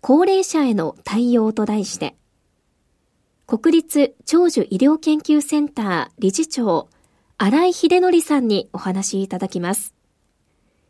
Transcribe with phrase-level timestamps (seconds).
[0.00, 2.16] 高齢者への対応と題して
[3.46, 6.88] 国立長寿医療研究センター理事長
[7.38, 9.94] 新井秀則さんにお話いただきます。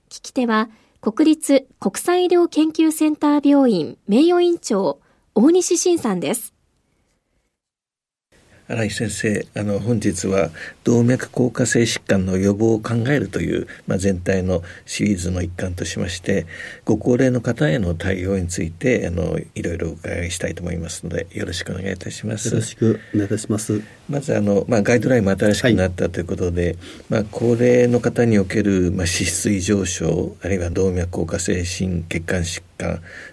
[0.08, 0.70] 聞き手は
[1.00, 5.00] 国立国際医療研究センター病院名誉院長
[5.34, 6.55] 大西晋さんです。
[8.68, 10.50] 新井先生あの本日は
[10.82, 16.46] 動脈硬化性疾患の予防を考えるという、まあ、全体のシリーズの一環としまして
[16.84, 22.48] ご高齢の方への対応についてあのいろいろお伺いしたいと思いますのでよろしくお願いいたします。
[22.48, 23.80] よろしくお願いいたします。
[24.08, 26.76] まずあの、まあ、ガイドラインも新しくなったということで、はい、
[27.08, 32.66] まあ、高齢の方における、まあ、脂質異常症あるいは動脈硬化性心血管疾患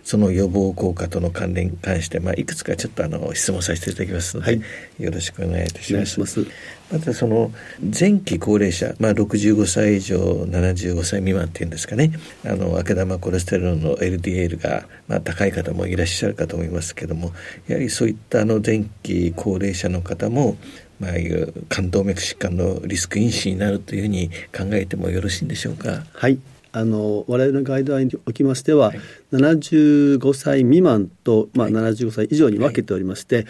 [0.03, 4.57] その予防効果との関連に関して、まあ、いくつかちょっとあの質問させていただきますので、は
[4.99, 6.19] い、よろしくお願いいたします。
[6.19, 6.45] ます
[6.91, 12.11] またその前期高齢者、まあ、65歳以上75歳未満っていうんですかね
[12.45, 17.31] あの悪玉コレステロールの LDL が、まあ、高い方もいらっしゃるかと思いますけども
[17.67, 20.57] やはりそういったあの前期高齢者の方も
[20.99, 26.03] まあ、いう冠動脈疾患のリスク因子になるというふうに考えてもよろしいんでしょうか？
[26.13, 26.39] はい
[26.73, 28.99] あの我々のガイドラインにおきましては、はい、
[29.31, 33.45] 75歳未満と、まあ、75歳以上に分けておりまして、はい。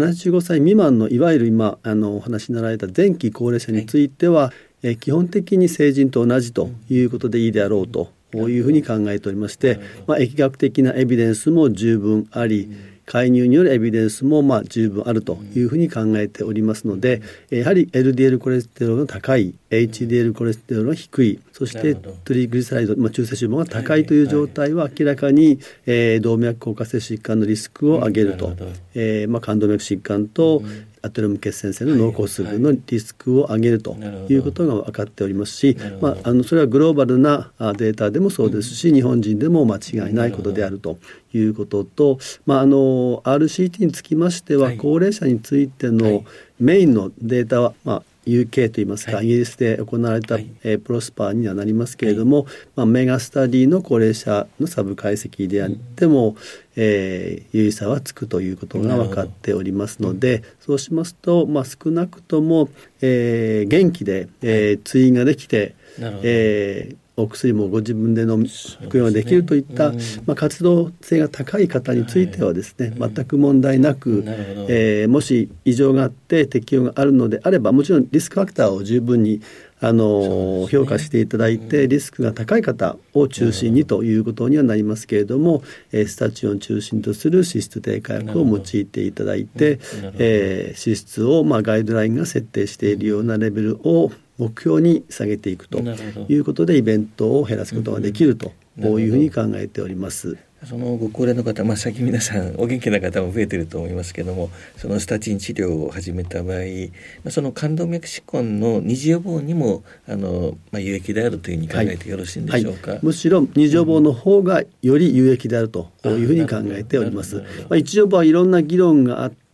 [0.00, 4.52] はい、75歳未満のいわゆる今あのお話になられた前期高齢者については、は
[4.84, 28.54] い、え基本的に成人と同じということでいいであろうというふうに考えておりまして、まあ、疫学的なエビデンスも十分あり、うん介入によるエビデンスもまあ十分あるというふうに考えておりますのでやはり LDL コレステロールの高い HDL コレステロールが低いそしてトリグリセライド、まあ、中性脂肪が高いという状態は明らかに、えー、動脈硬化性疾患のリスクを上げると、
[28.94, 30.62] えーまあ、冠動脈疾患と、
[31.06, 33.94] アテロム血栓性の脳梗塞のリスクを上げると
[34.28, 40.98] いうことが分かっておりますし、まあ、あのそれはグローバルなデータでもそうですし、日本人でも間違いないことであると
[41.32, 46.24] いうことと、まあ、あの RCT につきましては、高齢者についての
[46.58, 56.36] メインのデータは、まあ UK といいますか、はい、イギリスで行われた、はい、えー、プロスパーにはなりますけれども、はい、まあ、メガスタディの高齢者のサブ解析であっても、うん、
[56.76, 62.68] えー、有意差はつくということが分かっておりますので、そうしますと、まあ、少なくとも、
[63.00, 74.24] えー、元気で、えー、通院ができて、えー、お薬もご自分で飲む服用ができるといった、ねまあ、活動性が高い方についてはですね、はい、全く問題なく、
[74.68, 79.40] えー、もし異常があって適用があるのであればもちろんリスクファクターを十分に
[79.80, 85.62] あの、ね、評価していただいて、リスクが高い方を中心にということにはなりますけれども、
[85.92, 89.78] えー、スタチオンを中心とする脂質低下薬を用いていただいて、
[90.18, 95.80] えー、脂質を、まあ、ガイドラインが設定しているようなレベルを目標に下げていくと
[96.28, 98.52] いうことでイベントを減らすことができると
[98.82, 100.36] こういうふうに考えております。
[100.64, 112.96] そのご高齢の方、まあ、最近皆さんお元気な方も増えていると思いますけれどもそのスタチン治療を始めた場合、まあ、その冠動脈疾患の二次予防にもあの、まあ、有益であるというふうに考えてよろしいんでしょうか、はい。
[112.96, 117.36] はい、むしろ二次予防の方がより有益であるというふうに考えております。
[117.36, 117.42] ま
[117.72, 119.45] あ、一次予防はいろんな議論があって、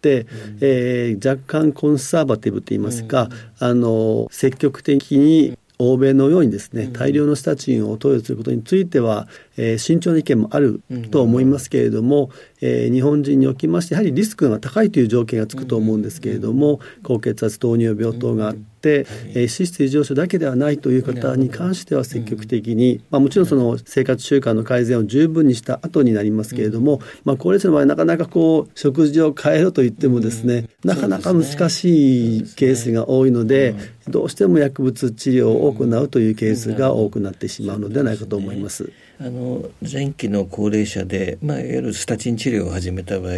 [0.60, 9.26] えー、若干コンサバティブといいますか、あの積極的に欧米のようにですね大量のスタチンを投与することについては、
[9.56, 12.30] えー、慎重な意見もあると思いますけれども、
[12.60, 33.75] えー、日本人におきましてやはりリスクが高いという条件がつくと思うんですけれども高血圧糖尿病等があって、えー、脂質異常症だけではないという方に関しては積極的に、まあ、もちろんその生活習慣の改善を十分にした後になりますけれども、まあ、高齢者の場合なかなかこう食事を変えろと言ってもですねなかなか難しいケースが多いので
[34.08, 38.93] どうしても薬物治療を行うというケースが多くなってしまうのではないかと思います。
[39.24, 43.34] あの前期の高齢者で、まあ、いわゆるスタチン治療を始めた場合、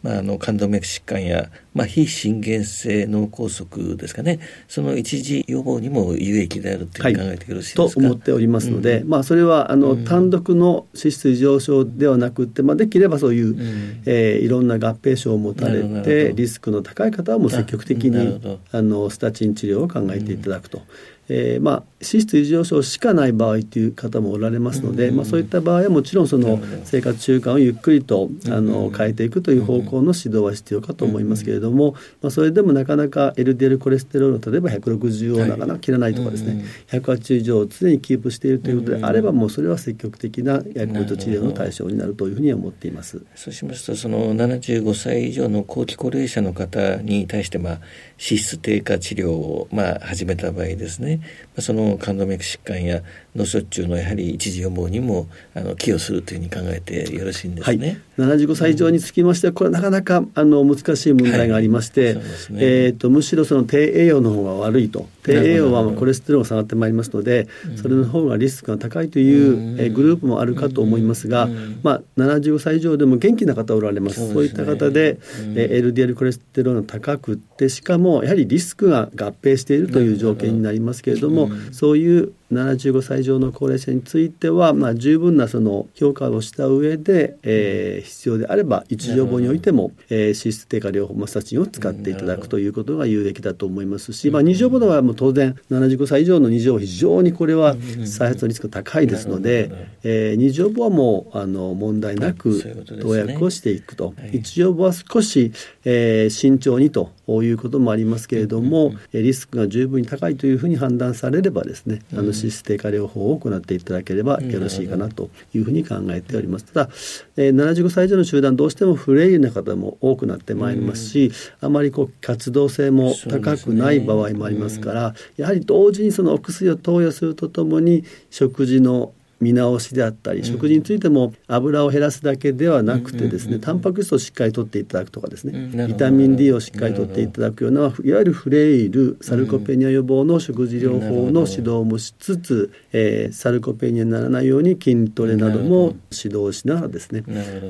[0.00, 4.38] まあ、あの冠動脈疾患や、まあ、非心原性脳梗塞ですかね。
[4.68, 20.82] その一時予防にも有益であるという考えてよろしいですか、はい、と思っておりますので、うん、まあ、それはあの、うん、単独の脂質異常症ではなくて、まあ、できればそういう、うん、えー、いろんな合併症を持たれてリスクの高い方はもう積極的にあのスタチン治療を考えていただくと。
[21.28, 43.22] えー、まあ脂質異常症しかない場合という方もおられますので、まあ、そういった場合はもちろんその生活習慣をゆっくりとあの変えていくという方向の指導は必要かと思いますけれども、まあ、それでもなかなか LDL コレステロール例えば160をなかなか切らないとかですね、180以上を常にキープしているということであればもうそれは積極的な薬物治療の対象になるというふうに思っています。
[43.34, 47.72] そうしますとその75歳以上の後期高齢者の方に対してまあ
[48.18, 51.20] 脂質低下治療をまあ始めた場合ですね。
[51.58, 53.02] その冠動脈疾患や
[53.34, 58.00] 脳卒中のやはり一時予防にもあの寄与するというふうに考えてよろしいんですね。
[58.16, 62.22] はい、75歳以上につきましてはこれなかなかあの難しい問題がありまして、はいね、
[62.54, 65.06] えーと、むしろその低栄養の方が悪いと。
[65.22, 71.48] 低栄養はコレステロールが下がってまいりますので、それの方がリスクが高いという、えー、グループもあるかと思いますが、
[71.82, 74.32] まあ、75歳以上でも元気な方おられます。
[74.32, 75.18] そう、いった方で、
[75.54, 97.76] えー、LDL コレステロールが高くってしかもやはりリスクが合併しているという条件になりますけれども、そういう75歳以上の高齢者については、まあ、十分なその評価をした上で、えー、必要であれば一時予防においても、えー、脂質低下療法マッサチンを使っていただくということが有益だと思いますし、まあ、二次予防はもう当然75歳以上の二次予防非常にこれは
[98.06, 102.60] 再発のリスクが高いですので、えー、二次予防はもうあの問題なく
[103.00, 105.52] 投薬をしていくと、一次予防は少し、
[105.84, 116.66] えー、慎重にということもありますけれども、リスクが十分に高いというふうに判断されればですね、あの脂質低下療法を行っていただければよろしいかなというふうに考えております。
[116.66, 116.90] ただ、
[117.36, 129.12] えー、75歳以上の集団どうしてもフレイルな方も多くなってまいりますし、あまりこう活動性も高くない場合もありますから、やはり同時にそのお薬を投与するとともに食事の
[129.44, 147.24] 見直しであったり食事についても油を減らすだけではなくてですねタンパク質をしっかりとっていただくとかですねビタミン D をしっかりとっていただくようないわゆるフレイルサルコペニア予防の食事療法の指導もしつつ、えー、サルコペニアにならないように筋トレなども指導しながらですね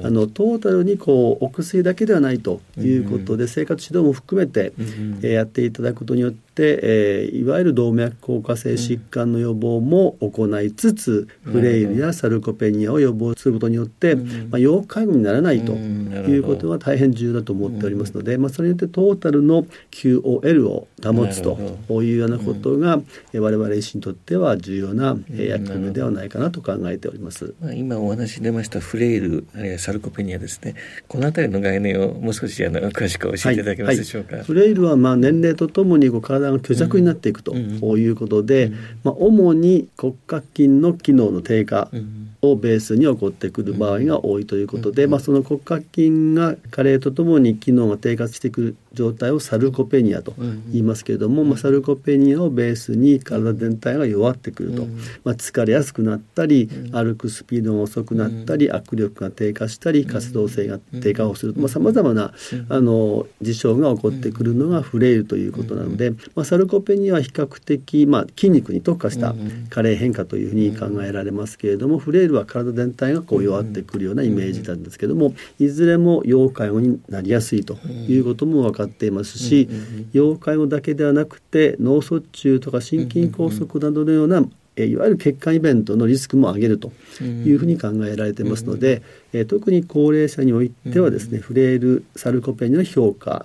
[0.05, 22.97] あのトータルにこうお薬だけではないということで生活指導も含めて、えー、やっていただくことによって、えー、いわゆる動脈硬化性疾患の予防も行いつつ、うん、フレイルやサルコペニアを予防することによって、うん、まあ、要介護にならないということが大変重要だと思っておりますので、まあ、それによってトータルの QOL を保つというようなことが、
[23.33, 27.55] うん、我々医師にとっては重要な役目ではないかなと考えております。
[27.61, 30.75] まあ、今お話出ましたフレイルあるいはサルコペニアですね。
[31.09, 34.31] この辺りの概念をもう少しあの詳しく教えていただけますでしょうか。
[34.31, 34.39] はい。
[34.39, 41.91] はい、フレイルはまあ年齢とともにこう体が虚弱になっていくということで、まあ、主に骨格筋の機能の低下
[42.43, 54.87] をベースに起こってくる場合が多いということで、まあ、その骨格筋が加齢とともに機能が低下してくる状態をサルコペニアと言いますけれども、まあ、サルコペニアをベースに体全体が弱ってくると、
[55.25, 62.33] まあ、疲れやすくなったり歩くスピードが遅くなったり握力が低下したり活動性が低下をするさまざ、まな
[62.69, 69.35] あの事象が起こってくるのがフレイルということなので、まあ、サルコペニアは比較的、まあ、筋肉に特化した
[69.71, 77.75] 加齢変化というふうに考えられますけれどもフレイルは体全体がこう弱ってくるようなイメージなんですけどもいずれも要介護になりやすいと
[78.09, 79.69] いうことも分かっていますし、
[80.13, 84.45] 要介護だけではなくて脳卒中とか心筋梗塞などのような、
[84.77, 89.03] えいわゆる血管イベントのリスクも上げるというふうに考えられていますので、
[89.33, 93.45] え特に高齢者においてはですね、フレイルサルコペニアの評価、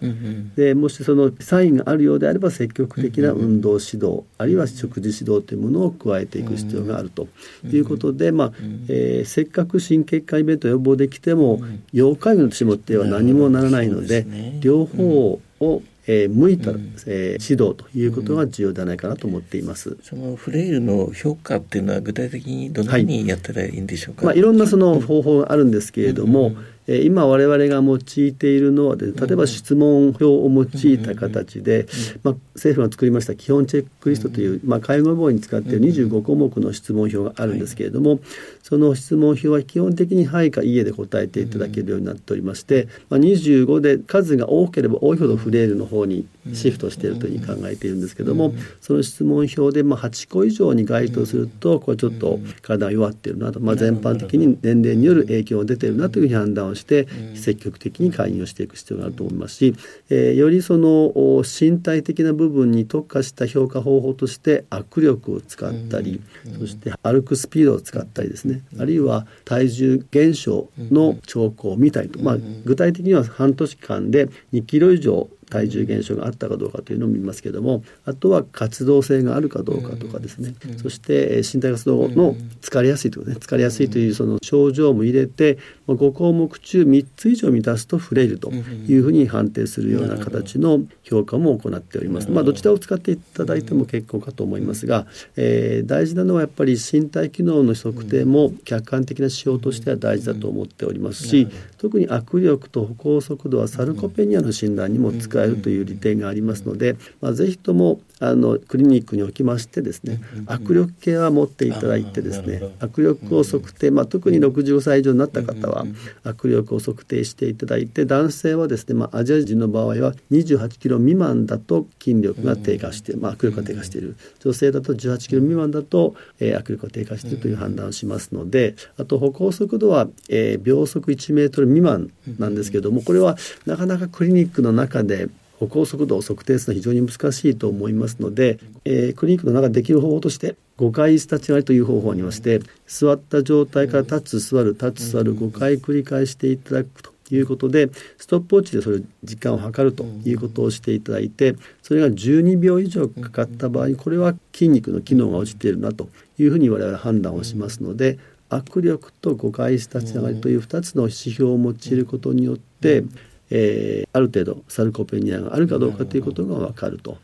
[0.56, 7.28] でもしそのサインがあるようであれば積極的な運動指導、あるいは食事指導というものを加えていく必要があると
[7.64, 8.52] いうことで、まあ
[8.88, 11.62] えー、せっかく心血管イベントを予防できても、
[11.94, 14.26] 要介護のしもっては何もならないので、
[14.62, 19.96] 両方をえー、向いた、うん、えー、指導ということが重要ではないかなと思っています。
[20.02, 24.26] そのフレイルの評価っていうのは具体的にどのようにやったらいいんでしょうか？
[24.26, 26.48] はい、まあいろんなその方法があるんですけれども。
[26.48, 26.58] うん
[26.92, 31.86] え今我々が用いているのはで例えば質問表を用いた形で、
[32.24, 38.20] まあ、政府が作りました基本チェックリストという、まあ、介護予防に使っている25項目の質問表があるんですけれども、
[38.64, 59.76] その質問表は基本的に「はい」か「いいえ」で答えていただけるようになっておりまして、まあ、25で数が多ければ多いほどフレイルの方にシフトしているというふうに考えているんですけどもその質問票でまあ8個以上に該当するとこれちょっと体が弱っているなと、まあ、全般的に年齢による影響が出ているなというふうに判断をして積極的に介入していく必要があると思いますし、
[60.10, 66.22] えー、よりその身体的な部分に特化した評価方法として握力を使ったり
[66.60, 68.62] そして歩くスピードを使ったりですね。
[68.80, 83.40] あるいは体重減少の兆候を見たりと、まあ、具体的には半年間で2キロ以上体重減少があったかどうかというのを見ますけどもあとは活動性があるかどうかとかですね、そして身体活動の疲れやすいということね。
[83.40, 92.30] 疲れやすいというその症状も入れて5項目中3つ以上満たすとフレイルというふうに判定するような形の評価も行っております。
[92.30, 115.86] まあ、どちらを使っていただいても結構かと思いますが、えー、大事なのはやっぱり身体機能の測定も客観的な指標としては大事だと思っておりますし特に握力と歩行速度はサルコペニアの診断にも使えるという利点がありますので、まあ、ぜひともあのクリニックにおきましてですね握力計は持っていただいてですね握力を測定、まあ、特に65歳以上になった方は
[116.24, 124.18] 握力を測定していただいて男性はですね、まあ、アジア人の場合は28キロ未満だと筋力が低下して、まあ、握力が低下している。
[124.40, 135.29] 女性だと18キロ未満だと、えー、握力が低下しているという判断をしますのであと歩行速度は、えー、秒速1メートル未満なんですけどもこれはなかなかクリニックの中で
[135.60, 158.18] 歩行速度を測定するのは非常に難しいと思いますので、えー、クリニックの中でできる方法として5回立ち上がりという方法がありまして座った状態から立つ座る立つ座る5回繰り返していただくということでストップウォッチでそれ時間を測るということをしていただいてそれが12秒以上かかった場合これは筋肉の機能が落ちているなというふうに我々は判断をしますので
[158.50, 163.04] 握力と5回立ち上がりという2つの指標を用いることによって
[163.52, 167.18] えー、ある程度サルコペニアがあるかどうかということが分かると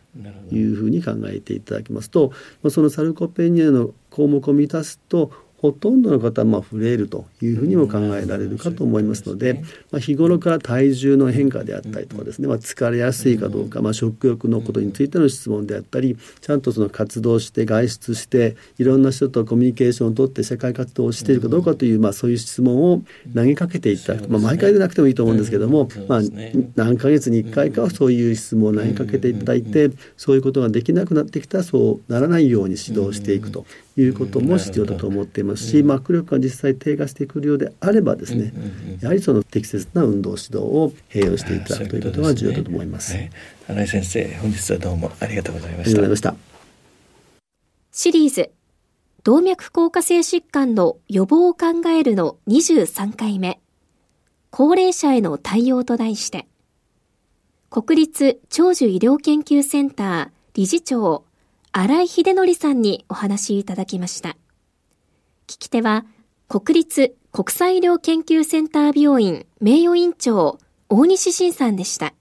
[0.51, 2.31] いうふうに考えていただきますと、
[2.63, 5.31] まあ、そのサルコペニアの項目を満たすと
[5.65, 23.01] ほとんどの方はまあフレイルというふうにも考えられるかと思いますので、まあ、日頃から体重の変化であったりとかですね、まあ、疲れやすいかどうか、まあ、食欲のことについての質問であったりちゃんとその活動して外出していろんな人とコミュニケーションをとって社会活動をしているかどうかという、まあ、そういう質問を
[23.33, 26.19] 投げかけていただく、まあ、毎回でなくてもいいと思うんですけども、まあ、
[26.75, 33.65] 何ヶ月に1回かはそういう質問を投げかけていただいてそういうことができなくなってきたらそうならないように指導していくと
[33.97, 38.53] いうことも必要だと思っていますし、握力が実際低下してくるようであればですね、
[39.01, 43.15] やはりその適切な運動指導を併用していただくということが重要だと思います。
[43.67, 45.83] 新井先生、本日はどうもありがとうございました。
[45.83, 46.55] ありがとうございました。
[47.91, 48.51] シリーズ
[49.23, 53.59] 動脈硬化性疾患の予防を考えるの23回目
[54.51, 56.45] 高齢者への対応と題して
[57.69, 61.23] 国立長寿医療研究センター理事長
[61.71, 64.37] 新井秀則さんにお話いただきました。
[65.47, 66.05] 聞き手は、
[66.47, 70.57] 国立国際医療研究センター病院名誉院長、
[70.89, 72.13] 大西晋さんでした。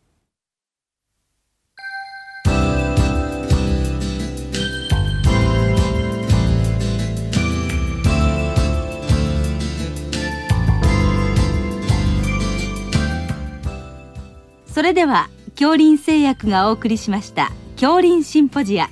[14.66, 18.90] それでは、恐林製薬がお送りしました、恐林シンポジア。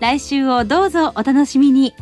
[0.00, 1.94] 来週をどうぞお楽しみに。